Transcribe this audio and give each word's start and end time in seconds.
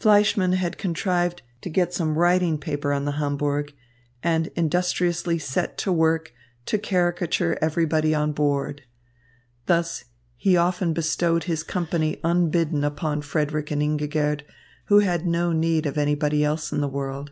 Fleischmann 0.00 0.54
had 0.54 0.78
contrived 0.78 1.42
to 1.60 1.70
get 1.70 1.94
some 1.94 2.18
writing 2.18 2.58
paper 2.58 2.92
on 2.92 3.04
the 3.04 3.12
Hamburg, 3.12 3.72
and 4.20 4.48
industriously 4.56 5.38
set 5.38 5.78
to 5.78 5.92
work 5.92 6.32
to 6.66 6.76
caricature 6.76 7.56
everybody 7.62 8.12
on 8.12 8.32
board. 8.32 8.82
Thus, 9.66 10.06
he 10.36 10.56
often 10.56 10.92
bestowed 10.92 11.44
his 11.44 11.62
company 11.62 12.18
unbidden 12.24 12.82
upon 12.82 13.22
Frederick 13.22 13.70
and 13.70 13.80
Ingigerd, 13.80 14.42
who 14.86 14.98
had 14.98 15.24
no 15.24 15.52
need 15.52 15.86
of 15.86 15.96
anybody 15.96 16.44
else 16.44 16.72
in 16.72 16.80
the 16.80 16.88
world. 16.88 17.30